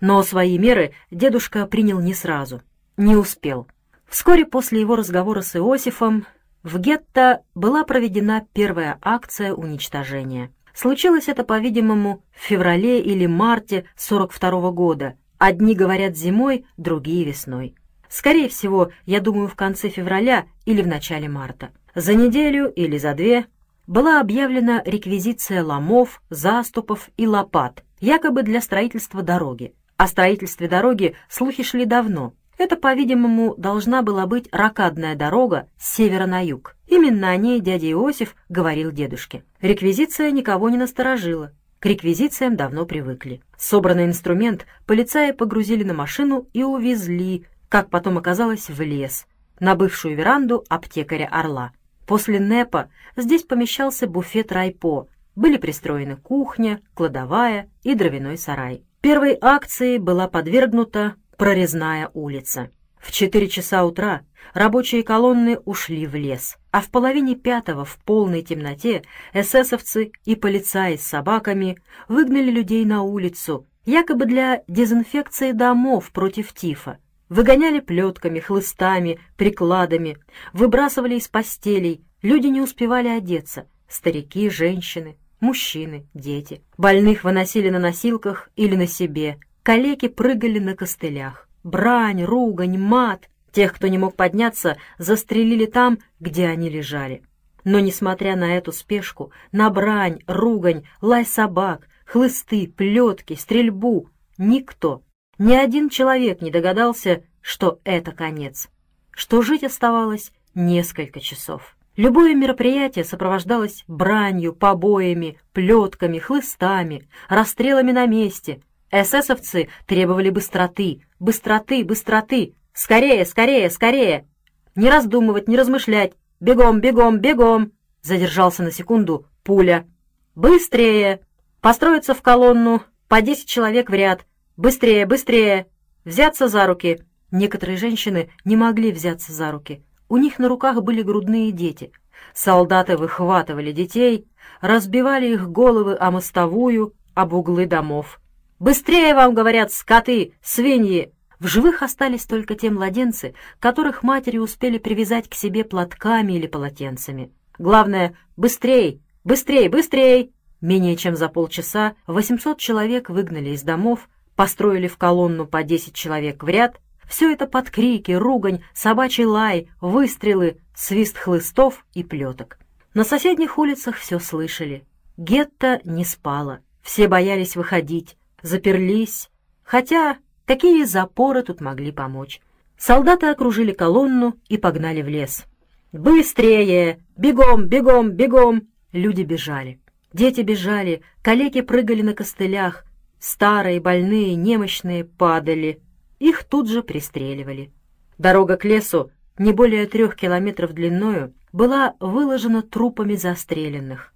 [0.00, 2.62] Но свои меры дедушка принял не сразу,
[2.96, 3.66] не успел.
[4.06, 6.26] Вскоре после его разговора с Иосифом
[6.62, 10.50] в гетто была проведена первая акция уничтожения.
[10.74, 15.14] Случилось это, по-видимому, в феврале или марте 42 -го года.
[15.38, 17.74] Одни говорят зимой, другие весной.
[18.08, 21.70] Скорее всего, я думаю, в конце февраля или в начале марта.
[21.94, 23.46] За неделю или за две
[23.86, 29.74] была объявлена реквизиция ломов, заступов и лопат, якобы для строительства дороги.
[29.96, 32.34] О строительстве дороги слухи шли давно.
[32.58, 36.76] Это, по-видимому, должна была быть ракадная дорога с севера на юг.
[36.86, 39.42] Именно о ней дядя Иосиф говорил дедушке.
[39.60, 41.52] Реквизиция никого не насторожила.
[41.78, 43.42] К реквизициям давно привыкли.
[43.56, 49.26] Собранный инструмент полицаи погрузили на машину и увезли, как потом оказалось, в лес,
[49.60, 51.72] на бывшую веранду аптекаря Орла.
[52.06, 58.85] После НЭПа здесь помещался буфет Райпо, были пристроены кухня, кладовая и дровяной сарай.
[59.06, 62.72] Первой акцией была подвергнута прорезная улица.
[62.98, 68.42] В 4 часа утра рабочие колонны ушли в лес, а в половине пятого в полной
[68.42, 76.52] темноте эсэсовцы и полицаи с собаками выгнали людей на улицу, якобы для дезинфекции домов против
[76.52, 76.98] тифа.
[77.28, 80.18] Выгоняли плетками, хлыстами, прикладами,
[80.52, 86.62] выбрасывали из постелей, люди не успевали одеться, старики, женщины, мужчины, дети.
[86.78, 91.48] Больных выносили на носилках или на себе, калеки прыгали на костылях.
[91.64, 93.28] Брань, ругань, мат.
[93.52, 97.22] Тех, кто не мог подняться, застрелили там, где они лежали.
[97.64, 105.02] Но, несмотря на эту спешку, на брань, ругань, лай собак, хлысты, плетки, стрельбу, никто,
[105.38, 108.68] ни один человек не догадался, что это конец,
[109.10, 111.75] что жить оставалось несколько часов.
[111.96, 118.60] Любое мероприятие сопровождалось бранью, побоями, плетками, хлыстами, расстрелами на месте.
[118.90, 122.54] Эсэсовцы требовали быстроты, быстроты, быстроты.
[122.74, 124.28] Скорее, скорее, скорее!
[124.74, 126.12] Не раздумывать, не размышлять.
[126.38, 127.72] Бегом, бегом, бегом!
[128.02, 129.86] Задержался на секунду пуля.
[130.34, 131.20] Быстрее!
[131.62, 134.26] Построиться в колонну, по десять человек в ряд.
[134.58, 135.66] Быстрее, быстрее!
[136.04, 137.00] Взяться за руки.
[137.30, 139.82] Некоторые женщины не могли взяться за руки.
[140.08, 141.92] У них на руках были грудные дети.
[142.34, 144.26] Солдаты выхватывали детей,
[144.60, 148.20] разбивали их головы о мостовую, об углы домов.
[148.58, 155.28] «Быстрее вам, говорят, скоты, свиньи!» В живых остались только те младенцы, которых матери успели привязать
[155.28, 157.30] к себе платками или полотенцами.
[157.58, 160.32] Главное— быстрей, быстрей, быстрей!
[160.62, 166.42] Менее чем за полчаса 800 человек выгнали из домов, построили в колонну по 10 человек
[166.42, 172.58] в ряд все это под крики, ругань, собачий лай, выстрелы, свист хлыстов и плеток.
[172.94, 174.84] На соседних улицах все слышали.
[175.16, 176.60] Гетто не спало.
[176.82, 179.30] Все боялись выходить, заперлись.
[179.62, 182.40] Хотя какие запоры тут могли помочь?
[182.78, 185.44] Солдаты окружили колонну и погнали в лес.
[185.92, 187.00] «Быстрее!
[187.16, 189.80] Бегом, бегом, бегом!» Люди бежали.
[190.12, 192.84] Дети бежали, калеки прыгали на костылях.
[193.18, 195.80] Старые, больные, немощные падали,
[196.18, 197.72] их тут же пристреливали.
[198.18, 204.12] Дорога к лесу, не более трех километров длиною, была выложена трупами застреленных.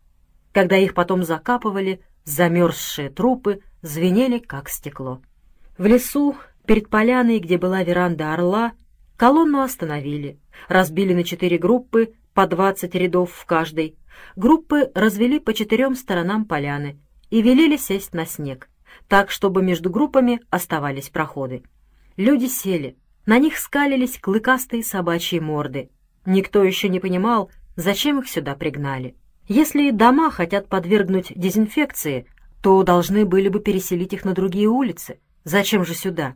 [0.52, 5.20] Когда их потом закапывали, замерзшие трупы звенели, как стекло.
[5.78, 8.72] В лесу, перед поляной, где была веранда орла,
[9.16, 10.38] колонну остановили,
[10.68, 13.96] разбили на четыре группы, по двадцать рядов в каждой.
[14.36, 18.68] Группы развели по четырем сторонам поляны и велели сесть на снег,
[19.08, 21.62] так, чтобы между группами оставались проходы.
[22.20, 25.88] Люди сели, на них скалились клыкастые собачьи морды.
[26.26, 29.16] Никто еще не понимал, зачем их сюда пригнали.
[29.48, 32.26] Если дома хотят подвергнуть дезинфекции,
[32.62, 35.18] то должны были бы переселить их на другие улицы.
[35.44, 36.34] Зачем же сюда?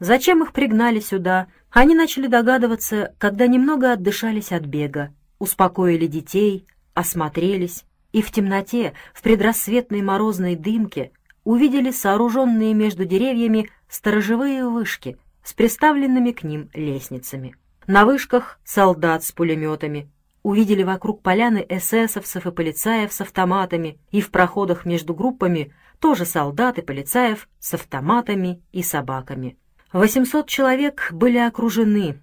[0.00, 1.48] Зачем их пригнали сюда?
[1.70, 9.20] Они начали догадываться, когда немного отдышались от бега, успокоили детей, осмотрелись, и в темноте, в
[9.20, 11.12] предрассветной морозной дымке
[11.48, 17.56] увидели сооруженные между деревьями сторожевые вышки с приставленными к ним лестницами.
[17.86, 20.10] На вышках солдат с пулеметами.
[20.42, 26.76] Увидели вокруг поляны эсэсовцев и полицаев с автоматами, и в проходах между группами тоже солдат
[26.76, 29.56] и полицаев с автоматами и собаками.
[29.94, 32.20] 800 человек были окружены,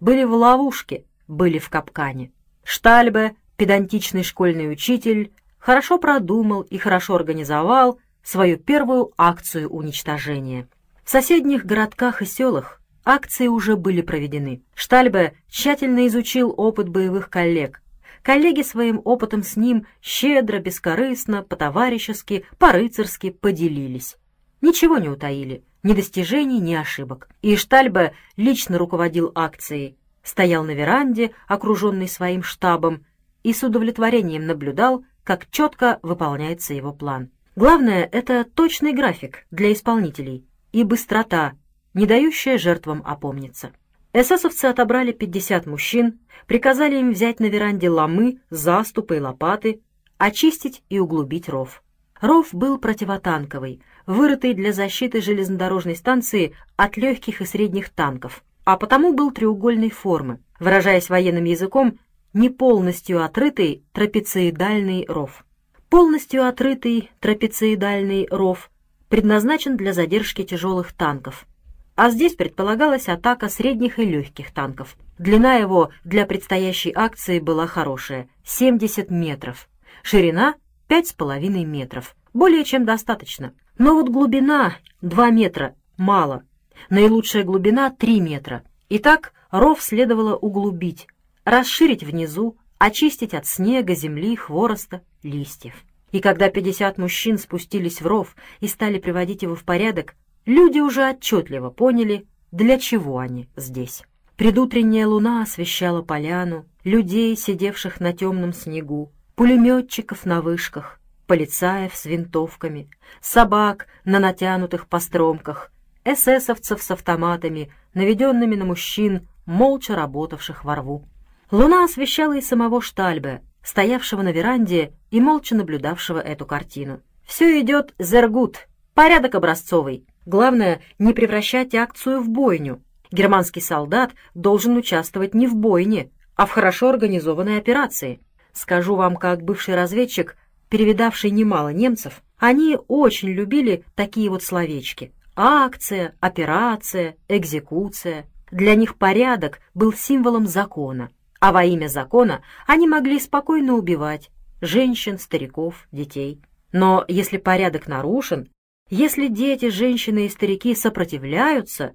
[0.00, 2.30] были в ловушке, были в капкане.
[2.62, 10.66] Штальбе, педантичный школьный учитель, хорошо продумал и хорошо организовал свою первую акцию уничтожения.
[11.04, 14.62] В соседних городках и селах акции уже были проведены.
[14.74, 17.82] Штальбе тщательно изучил опыт боевых коллег.
[18.22, 24.16] Коллеги своим опытом с ним щедро, бескорыстно, по-товарищески, по-рыцарски поделились.
[24.60, 25.62] Ничего не утаили.
[25.84, 27.28] ни достижений, ни ошибок.
[27.42, 33.06] И Штальбе лично руководил акцией, стоял на веранде, окруженный своим штабом,
[33.44, 37.30] и с удовлетворением наблюдал, как четко выполняется его план.
[37.56, 41.54] Главное— это точный график для исполнителей и быстрота,
[41.94, 43.72] не дающая жертвам опомниться.
[44.12, 49.80] Эсэсовцы отобрали 50 мужчин, приказали им взять на веранде ломы, заступы и лопаты,
[50.18, 51.82] очистить и углубить ров.
[52.20, 59.14] Ров был противотанковый, вырытый для защиты железнодорожной станции от легких и средних танков, а потому
[59.14, 61.98] был треугольной формы, выражаясь военным языком,
[62.34, 65.45] не полностью отрытый трапециидальный ров.
[65.88, 68.70] Полностью отрытый трапециидальный ров
[69.08, 71.46] предназначен для задержки тяжелых танков,
[71.94, 74.96] а здесь предполагалась атака средних и легких танков.
[75.18, 79.68] Длина его для предстоящей акции была хорошая— 70 метров,
[80.02, 80.56] ширина—
[80.88, 83.52] 5,5 метров, более чем достаточно.
[83.78, 86.42] Но вот глубина 2 метра мало,
[86.90, 88.64] наилучшая глубина 3 метра.
[88.88, 91.06] Итак, ров следовало углубить,
[91.44, 95.74] расширить внизу, очистить от снега, земли, хвороста, листьев.
[96.12, 100.14] И когда 50 мужчин спустились в ров и стали приводить его в порядок,
[100.46, 104.02] люди уже отчетливо поняли, для чего они здесь.
[104.36, 112.88] Предутренняя луна освещала поляну, людей, сидевших на темном снегу, пулеметчиков на вышках, полицаев с винтовками,
[113.20, 115.72] собак на натянутых постромках,
[116.04, 121.04] эсэсовцев с автоматами, наведенными на мужчин, молча работавших во рву.
[121.50, 127.00] Луна освещала и самого Штальбе, стоявшего на веранде и молча наблюдавшего эту картину.
[127.26, 130.06] «Все идет зергут, порядок образцовый.
[130.24, 132.80] Главное, не превращать акцию в бойню.
[133.10, 138.20] Германский солдат должен участвовать не в бойне, а в хорошо организованной операции.
[138.52, 140.36] Скажу вам, как бывший разведчик,
[140.68, 145.12] перевидавший немало немцев, они очень любили такие вот словечки.
[145.34, 148.26] Акция, операция, экзекуция.
[148.52, 151.10] Для них порядок был символом закона,
[151.40, 154.30] а во имя закона они могли спокойно убивать
[154.60, 156.40] женщин, стариков, детей.
[156.72, 158.48] Но если порядок нарушен,
[158.88, 161.94] если дети, женщины и старики сопротивляются,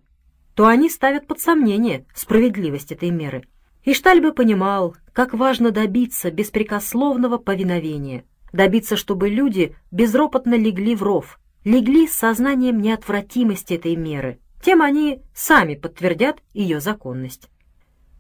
[0.56, 3.48] то они ставят под сомнение справедливость этой меры.
[3.84, 11.40] И Штальбе понимал, как важно добиться беспрекословного повиновения, добиться, чтобы люди безропотно легли в ров,
[11.64, 14.40] легли с сознанием неотвратимости этой меры.
[14.64, 17.50] Тем они сами подтвердят ее законность.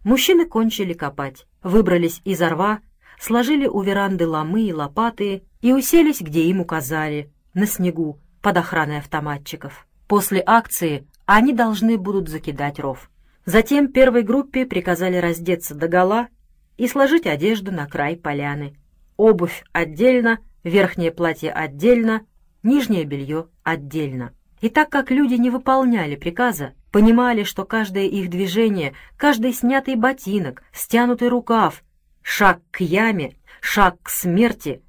[0.03, 2.79] Мужчины кончили копать, выбрались из рва,
[3.19, 8.97] сложили у веранды ломы и лопаты и уселись, где им указали, на снегу, под охраной
[8.97, 9.87] автоматчиков.
[10.07, 13.11] После акции они должны будут закидать ров.
[13.45, 16.29] Затем первой группе приказали раздеться догола
[16.77, 18.75] и сложить одежду на край поляны.
[19.17, 22.25] Обувь отдельно, верхнее платье отдельно,
[22.63, 24.33] нижнее белье отдельно.
[24.61, 30.63] И так как люди не выполняли приказа, понимали, что каждое их движение, каждый снятый ботинок,
[30.71, 31.83] стянутый рукав,
[32.21, 34.83] шаг к яме, шаг к смерти,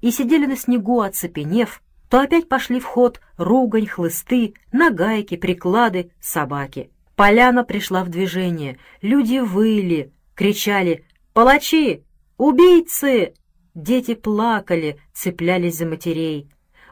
[0.00, 6.90] и сидели на снегу, оцепенев, то опять пошли в ход ругань, хлысты, нагайки, приклады, собаки.
[7.14, 12.04] Поляна пришла в движение, люди выли, кричали «Палачи!
[12.38, 13.34] Убийцы!»
[13.74, 16.50] Дети плакали, цеплялись за матерей.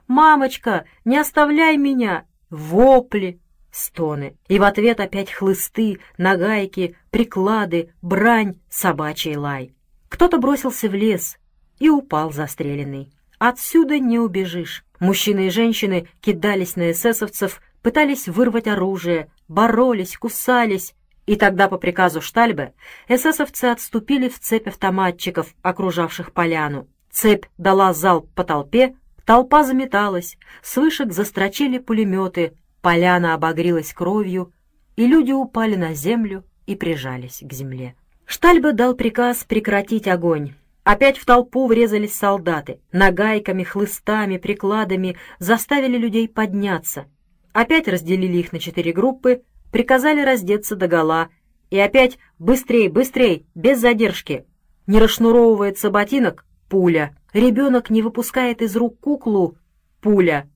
[0.09, 3.41] «Мамочка, не оставляй меня!» Вопли,
[3.71, 4.37] стоны.
[4.49, 9.75] И в ответ опять хлысты, нагайки, приклады, брань, собачий лай.
[10.09, 11.37] Кто-то бросился в лес
[11.79, 13.13] и упал застреленный.
[13.39, 14.85] Отсюда не убежишь.
[14.99, 20.95] Мужчины и женщины кидались на эсэсовцев, пытались вырвать оружие, боролись, кусались.
[21.27, 22.73] И тогда по приказу Штальбе
[23.07, 26.89] эсэсовцы отступили в цепь автоматчиков, окружавших поляну.
[27.11, 28.97] Цепь дала залп по толпе,
[29.29, 34.55] толпа заметалась, с вышек застрочили пулеметы, поляна обогрелась кровью,
[34.97, 37.95] и люди упали на землю и прижались к земле.
[38.25, 40.55] Штальбе дал приказ прекратить огонь.
[40.83, 47.05] Опять в толпу врезались солдаты, нагайками, хлыстами, прикладами заставили людей подняться.
[47.53, 51.29] Опять разделили их на четыре группы, приказали раздеться догола.
[51.69, 54.47] И опять «быстрей, быстрей, без задержки».
[54.87, 57.18] Не расшнуровывается ботинок— пуля.
[57.33, 59.57] Ребенок не выпускает из рук куклу—
[60.01, 60.49] пуля.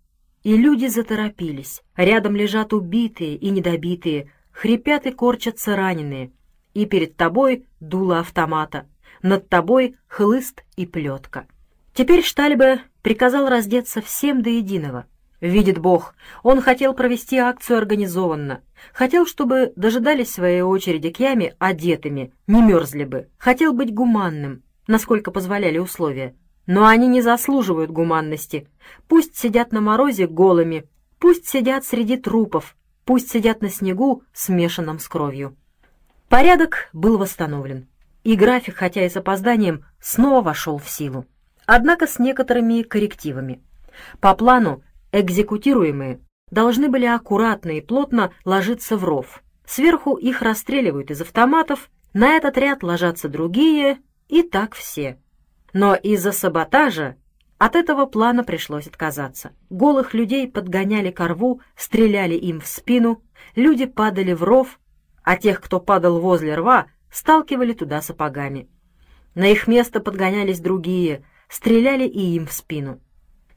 [0.43, 1.83] И люди заторопились.
[1.97, 6.33] Рядом лежат убитые и недобитые, хрипят и корчатся раненые.
[6.75, 8.87] И перед тобой дуло автомата—
[9.23, 11.47] над тобой хлыст и плетка.
[11.95, 15.07] Теперь Штальбе приказал раздеться всем до единого.
[15.41, 18.63] Видит Бог, он хотел провести акцию организованно.
[18.93, 23.29] Хотел, чтобы дожидались своей очереди к яме одетыми, не мерзли бы.
[23.39, 26.37] Хотел быть гуманным, насколько позволяли условия.
[26.67, 28.69] Но они не заслуживают гуманности.
[29.09, 30.89] Пусть сидят на морозе голыми,
[31.23, 35.57] Пусть сидят среди трупов, пусть сидят на снегу, смешанном с кровью.
[36.29, 37.87] Порядок был восстановлен,
[38.25, 41.25] и график, хотя и с опозданием, снова вошел в силу.
[41.65, 43.63] Однако с некоторыми коррективами.
[44.19, 46.19] По плану экзекутируемые
[46.51, 49.45] должны были аккуратно и плотно ложиться в ров.
[49.65, 55.22] Сверху их расстреливают из автоматов, на этот ряд ложатся другие, и так все.
[55.73, 57.17] Но из-за саботажа
[57.59, 59.53] от этого плана пришлось отказаться.
[59.71, 63.23] Голых людей подгоняли к рву, стреляли им в спину,
[63.55, 64.81] люди падали в ров,
[65.23, 68.69] а тех, кто падал возле рва, сталкивали туда сапогами.
[69.35, 73.01] На их место подгонялись другие, стреляли и им в спину.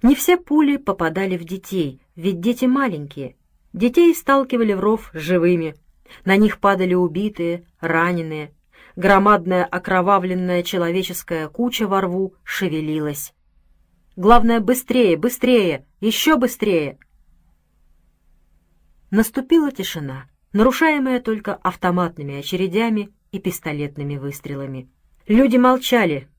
[0.03, 3.35] Не все пули попадали в детей, ведь дети маленькие.
[3.73, 5.75] Детей сталкивали в ров живыми.
[6.23, 8.53] На них падали убитые, раненые.
[8.95, 13.33] Громадная окровавленная человеческая куча во рву шевелилась.
[14.15, 16.97] Главное, быстрее, быстрее, еще быстрее.
[19.11, 24.89] Наступила тишина, нарушаемая только автоматными очередями и пистолетными выстрелами.
[25.27, 26.29] Люди молчали.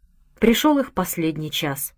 [0.40, 1.92] Пришел их последний час.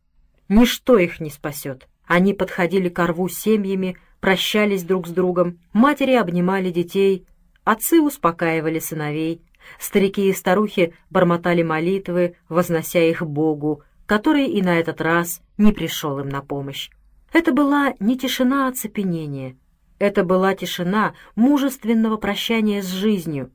[0.49, 1.87] Ничто их не спасет.
[2.05, 7.27] Они подходили к рву семьями, прощались друг с другом, матери обнимали детей,
[7.65, 9.43] отцы успокаивали сыновей,
[9.79, 16.19] старики и старухи бормотали молитвы, вознося их Богу, который и на этот раз не пришел
[16.19, 16.91] им на помощь.
[17.33, 19.57] Это была не тишина оцепенения,
[19.99, 23.53] это была тишина мужественного прощания с жизнью,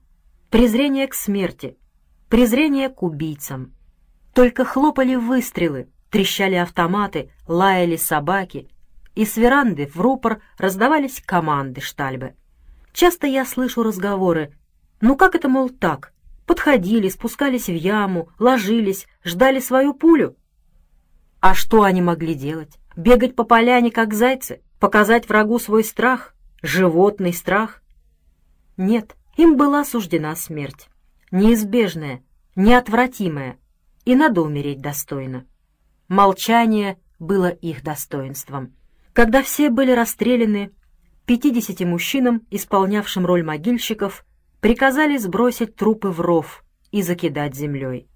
[0.50, 1.78] презрение к смерти,
[2.30, 3.74] презрение к убийцам.
[4.34, 8.68] Только хлопали выстрелы, трещали автоматы, лаяли собаки,
[9.16, 12.34] и с веранды в рупор раздавались команды штальбы.
[12.92, 14.54] Часто я слышу разговоры.
[15.04, 16.14] Ну как это, мол, так?
[16.46, 20.38] Подходили, спускались в яму, ложились, ждали свою пулю.
[21.42, 22.80] А что они могли делать?
[22.96, 24.62] Бегать по поляне, как зайцы?
[24.80, 26.34] Показать врагу свой страх?
[26.62, 27.84] Животный страх?
[28.78, 30.88] Нет, им была суждена смерть.
[31.32, 32.24] Неизбежная,
[32.56, 33.58] неотвратимая,
[34.06, 35.46] и надо умереть достойно.
[36.08, 38.74] Молчание было их достоинством.
[39.12, 40.72] Когда все были расстреляны,
[41.26, 44.26] пятидесяти мужчинам, исполнявшим роль могильщиков,
[44.64, 48.08] приказали сбросить трупы в ров и закидать землей.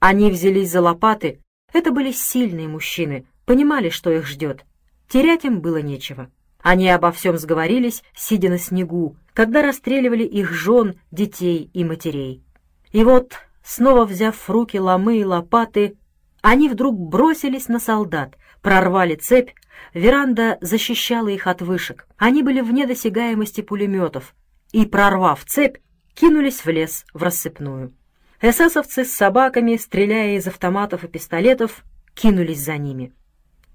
[0.00, 1.40] Они взялись за лопаты,
[1.72, 4.64] это были сильные мужчины, понимали, что их ждет.
[5.08, 6.28] Терять им было нечего.
[6.60, 12.42] Они обо всем сговорились, сидя на снегу, когда расстреливали их жен, детей и матерей.
[12.90, 15.96] И вот, снова взяв в руки ломы и лопаты,
[16.42, 19.50] они вдруг бросились на солдат, прорвали цепь,
[19.94, 22.08] веранда защищала их от вышек.
[22.16, 24.34] Они были вне досягаемости пулеметов
[24.72, 25.78] и, прорвав цепь,
[26.14, 27.92] кинулись в лес в рассыпную.
[28.40, 31.84] Эсэсовцы с собаками, стреляя из автоматов и пистолетов,
[32.14, 33.12] кинулись за ними.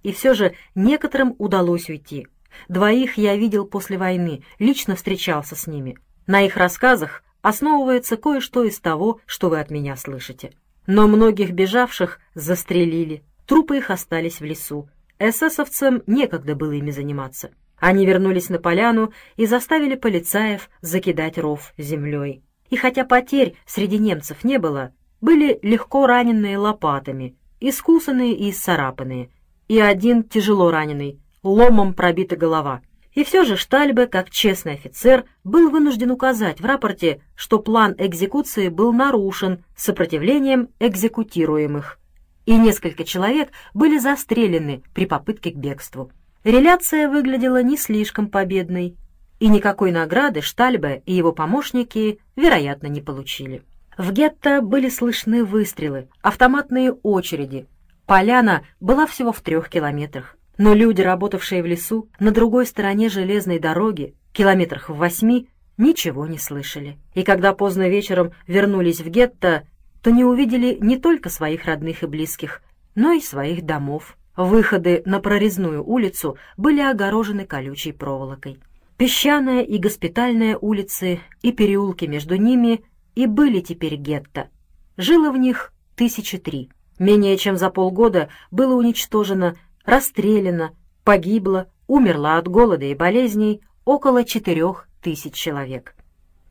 [0.03, 2.27] И все же некоторым удалось уйти.
[2.67, 5.97] Двоих я видел после войны, лично встречался с ними.
[6.27, 10.53] На их рассказах основывается кое-что из того, что вы от меня слышите.
[10.85, 14.89] Но многих бежавших застрелили, трупы их остались в лесу.
[15.19, 17.51] Эсэсовцам некогда было ими заниматься.
[17.80, 22.44] Они вернулись на поляну и заставили полицаев закидать ров землей.
[22.70, 29.30] И хотя потерь среди немцев не было, были легко раненые лопатами, искусанные и исцарапанные,
[29.68, 32.82] и один тяжело раненый, ломом пробита голова—
[33.13, 38.70] и все же Штальбе, как честный офицер, был вынужден указать в рапорте, что план экзекуции
[38.70, 42.00] был нарушен сопротивлением экзекутируемых,
[42.46, 46.12] и несколько человек были застрелены при попытке к бегству.
[46.43, 48.97] Реляция выглядела не слишком победной,
[49.39, 53.63] и никакой награды Штальбе и его помощники, вероятно, не получили.
[53.97, 57.67] В гетто были слышны выстрелы, автоматные очереди.
[58.05, 60.38] Поляна была всего в трех километрах.
[60.57, 65.47] Но люди, работавшие в лесу, на другой стороне железной дороги, километрах в восьми,
[65.77, 66.97] ничего не слышали.
[67.13, 69.67] И когда поздно вечером вернулись в гетто,
[70.01, 72.62] то не увидели не только своих родных и близких,
[72.95, 74.17] но и своих домов.
[74.35, 78.59] Выходы на прорезную улицу были огорожены колючей проволокой.
[78.97, 82.83] Песчаная и госпитальная улицы и переулки между ними
[83.15, 84.49] и были теперь гетто.
[84.97, 86.71] Жило в них тысячи три.
[86.99, 90.71] Менее чем за полгода было уничтожено расстреляно,
[91.03, 95.95] погибло, умерло от голода и болезней около четырех тысяч человек.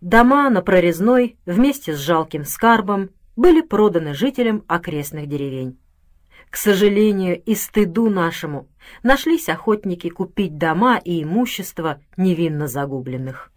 [0.00, 5.78] Дома на Прорезной вместе с жалким скарбом были проданы жителям окрестных деревень.
[6.52, 8.68] К сожалению и стыду нашему
[9.02, 13.50] нашлись охотники купить дома и имущество невинно загубленных.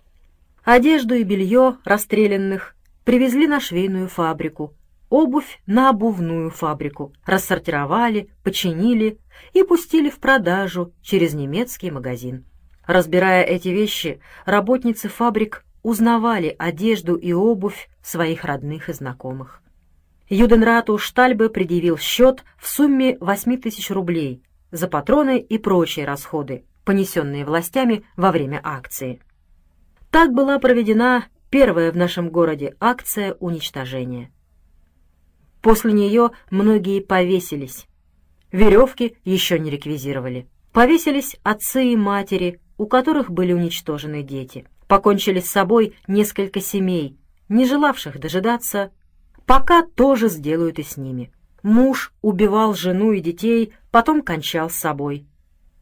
[0.64, 2.74] Одежду и белье расстрелянных
[3.04, 4.74] привезли на швейную фабрику,
[5.10, 9.20] обувь на обувную фабрику, рассортировали, починили
[9.52, 12.46] и пустили в продажу через немецкий магазин.
[12.88, 19.62] Разбирая эти вещи, работницы фабрик узнавали одежду и обувь своих родных и знакомых.
[20.30, 24.42] Юденрату Штальбе предъявил счет в сумме 8 тысяч рублей
[24.72, 29.22] за патроны и прочие расходы, понесенные властями во время акции.
[30.10, 34.32] Так была проведена первая в нашем городе акция уничтожения.
[35.62, 37.86] После нее многие повесились.
[38.52, 40.48] Веревки еще не реквизировали.
[40.72, 44.68] Повесились отцы и матери, у которых были уничтожены дети.
[44.88, 47.18] Покончили с собой несколько семей,
[47.48, 48.92] не желавших дожидаться,
[49.46, 51.32] пока тоже сделают и с ними.
[51.64, 55.26] Муж убивал жену и детей, потом кончал с собой.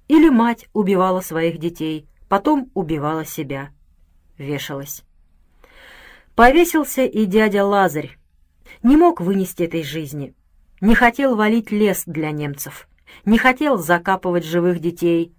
[0.07, 3.69] Или мать убивала своих детей, потом убивала себя.
[4.37, 5.03] Вешалась.
[6.35, 8.17] Повесился и дядя Лазарь.
[8.81, 10.33] Не мог вынести этой жизни.
[10.81, 12.87] Не хотел валить лес для немцев.
[13.23, 15.33] Не хотел закапывать живых детей.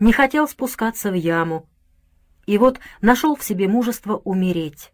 [0.00, 1.68] Не хотел спускаться в яму.
[2.46, 4.92] И вот нашел в себе мужество умереть.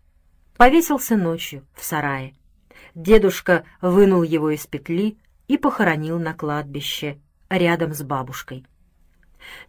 [0.56, 2.35] Повесился ночью в сарае.
[2.94, 5.18] Дедушка вынул его из петли
[5.48, 7.18] и похоронил на кладбище,
[7.48, 8.64] рядом с бабушкой.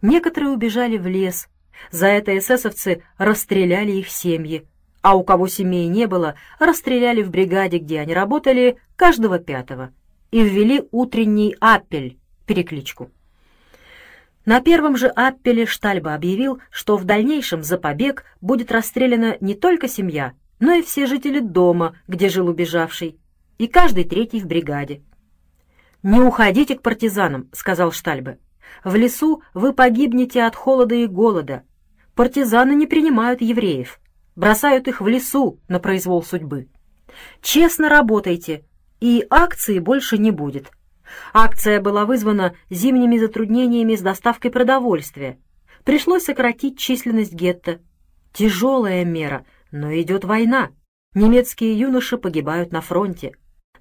[0.02, 1.48] Некоторые убежали в лес.
[1.90, 4.66] За это эсэсовцы расстреляли их семьи,
[5.02, 9.92] а у кого семей не было, расстреляли в бригаде, где они работали, каждого пятого,
[10.30, 13.10] и ввели утренний аппель, перекличку.
[14.44, 19.88] На первом же аппеле Штальба объявил, что в дальнейшем за побег будет расстреляна не только
[19.88, 23.18] семья, но и все жители дома, где жил убежавший,
[23.58, 25.02] и каждый третий в бригаде.
[26.02, 28.38] «Не уходите к партизанам»,— сказал Штальбе.
[28.84, 31.62] «В лесу вы погибнете от холода и голода.
[32.14, 33.98] Партизаны не принимают евреев
[34.38, 36.68] бросают их в лесу на произвол судьбы.
[37.42, 38.64] Честно работайте,
[39.00, 40.70] и акции больше не будет.
[41.34, 45.38] Акция была вызвана зимними затруднениями с доставкой продовольствия.
[45.84, 47.80] Пришлось сократить численность гетто.
[48.32, 50.70] Тяжелая мера, но идет война.
[51.14, 53.32] Немецкие юноши погибают на фронте.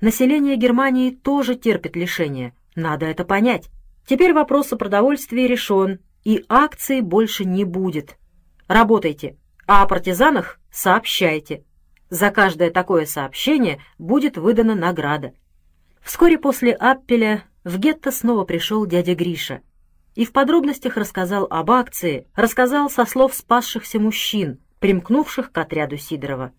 [0.01, 2.53] Население Германии тоже терпит лишения.
[2.75, 3.69] Надо это понять.
[4.05, 8.17] Теперь вопрос о продовольствии решен, и акции больше не будет.
[8.67, 9.37] Работайте.
[9.65, 11.63] А о партизанах сообщайте.
[12.09, 15.33] За каждое такое сообщение будет выдана награда.
[16.01, 19.61] Вскоре после Аппеля в гетто снова пришел дядя Гриша
[20.17, 26.51] и в подробностях рассказал об акции, рассказал со слов спасшихся мужчин, примкнувших к отряду Сидорова.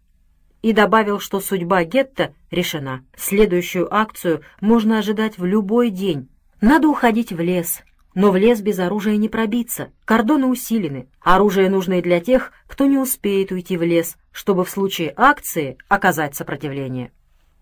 [0.62, 3.04] И добавил, что судьба гетто решена.
[3.16, 6.28] Следующую акцию можно ожидать в любой день.
[6.60, 7.82] Надо уходить в лес,
[8.14, 9.92] но в лес без оружия не пробиться.
[10.04, 11.08] Кордоны усилены.
[11.20, 15.78] Оружие нужно и для тех, кто не успеет уйти в лес, чтобы в случае акции
[15.88, 17.12] оказать сопротивление.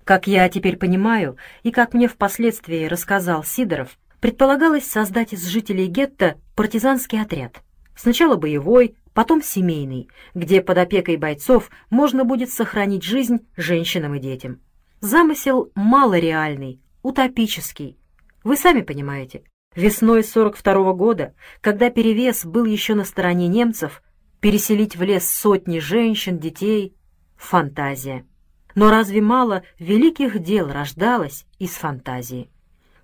[0.04, 6.36] Как я теперь понимаю, и как мне впоследствии рассказал Сидоров, предполагалось создать из жителей гетто
[6.54, 7.60] партизанский отряд.
[7.96, 14.60] Сначала боевой, потом семейный, где под опекой бойцов можно будет сохранить жизнь женщинам и детям.
[15.00, 17.96] Замысел малореальный, утопический.
[18.44, 24.02] Вы сами понимаете, Весной 42 -го года, когда перевес был еще на стороне немцев,
[24.40, 26.94] переселить в лес сотни женщин, детей—
[27.36, 28.26] фантазия.
[28.74, 32.50] Но разве мало великих дел рождалось из фантазии?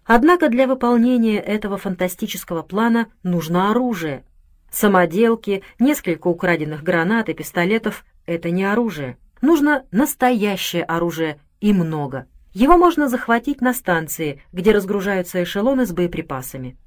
[0.05, 4.27] Однако для выполнения этого фантастического плана нужно оружие.
[4.73, 9.19] Самоделки, несколько украденных гранат и пистолетов— это не оружие.
[9.43, 12.27] Нужно настоящее оружие и много.
[12.55, 16.79] Его можно захватить на станции, где разгружаются эшелоны с боеприпасами.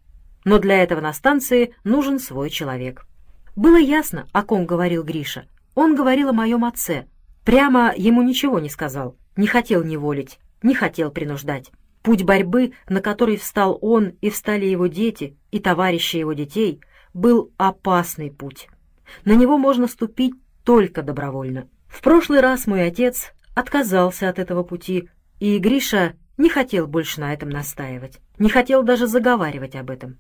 [0.46, 3.06] Но для этого на станции нужен свой человек.
[3.56, 5.46] Было ясно, о ком говорил Гриша.
[5.76, 7.06] Он говорил о моем отце.
[7.44, 11.72] Прямо ему ничего не сказал, не хотел неволить, не хотел принуждать.
[12.02, 16.82] Путь борьбы, на который встал он и встали его дети и товарищи его детей,
[17.16, 18.68] был опасный путь.
[19.24, 21.70] На него можно ступить только добровольно.
[21.88, 27.34] В прошлый раз мой отец отказался от этого пути, и Гриша не хотел больше на
[27.34, 30.20] этом настаивать, не хотел даже заговаривать об этом.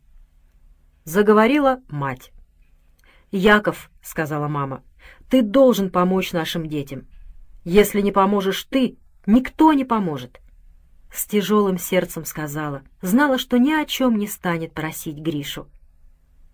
[1.03, 2.31] Заговорила мать.
[3.29, 4.81] «Яков»,— сказала мама,—
[5.29, 7.07] «ты должен помочь нашим детям.
[7.65, 10.39] Если не поможешь ты, никто не поможет».
[11.13, 15.67] С тяжелым сердцем сказала, знала, что ни о чем не станет просить Гришу.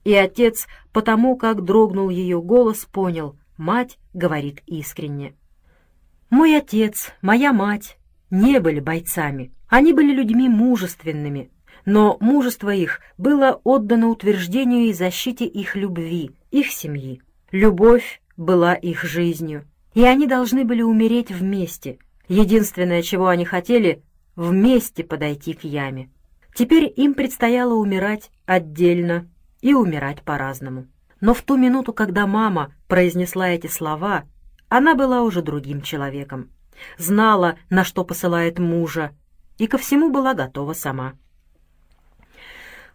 [0.03, 5.35] И отец, потому как дрогнул ее голос, понял, мать говорит искренне.
[6.29, 7.97] «Мой отец, моя мать,
[8.29, 9.51] не были бойцами.
[9.67, 11.51] Они были людьми мужественными,
[11.85, 17.21] но мужество их было отдано утверждению и защите их любви, их семьи.
[17.51, 21.99] Любовь была их жизнью, и они должны были умереть вместе.
[22.27, 24.03] Единственное, чего они хотели—
[24.35, 26.09] вместе подойти к яме.
[26.53, 29.27] Теперь им предстояло умирать отдельно
[29.61, 30.87] и умирать по-разному.
[31.19, 34.23] Но в ту минуту, когда мама произнесла эти слова,
[34.69, 36.49] она была уже другим человеком.
[36.97, 39.11] Знала, на что посылает мужа,
[39.57, 41.13] и ко всему была готова сама.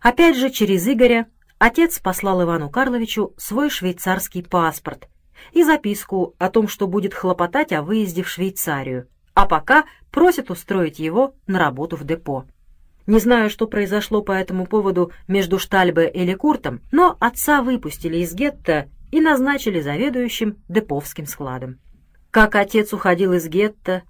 [0.01, 5.09] Опять же, через Игоря отец послал Ивану Карловичу свой швейцарский паспорт
[5.53, 10.99] и записку о том, что будет хлопотать о выезде в Швейцарию, а пока просит устроить
[10.99, 12.47] его на работу в депо.
[13.07, 18.35] Не знаю, что произошло по этому поводу между Штальбе и Лекуртом, но отца выпустили из
[18.35, 21.79] гетто и назначили заведующим деповским складом.
[22.31, 24.03] Как отец уходил из гетто,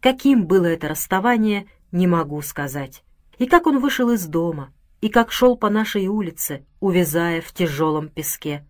[0.00, 3.02] каким было это расставание, не могу сказать.
[3.38, 8.08] И как он вышел из дома, и как шел по нашей улице, увязая в тяжелом
[8.08, 8.66] песке,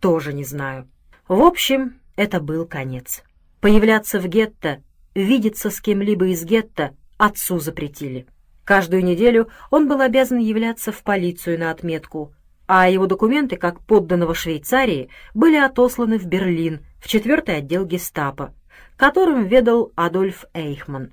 [0.00, 0.88] тоже не знаю.
[1.28, 3.22] В общем, это был конец.
[3.60, 4.82] Появляться в гетто,
[5.14, 8.26] видеться с кем-либо из гетто отцу запретили.
[8.64, 12.32] Каждую неделю он был обязан являться в полицию на отметку,
[12.66, 18.54] а его документы, как подданного Швейцарии, были отосланы в Берлин, в четвертый отдел гестапо,
[18.96, 21.12] которым ведал Адольф Эйхман.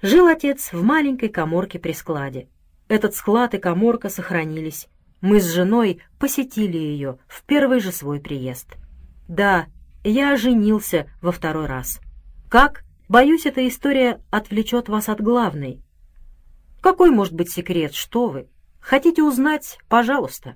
[0.00, 2.48] Жил отец в маленькой коморке при складе.
[2.88, 4.88] Этот склад и коморка сохранились.
[5.20, 8.76] Мы с женой посетили ее в первый же свой приезд.
[9.28, 9.66] Да,
[10.04, 12.00] я женился во второй раз.
[12.48, 12.84] Как?
[13.08, 15.82] Боюсь, эта история отвлечет вас от главной—
[16.86, 18.46] какой может быть секрет, что вы?
[18.78, 19.80] Хотите узнать?
[19.88, 20.54] Пожалуйста.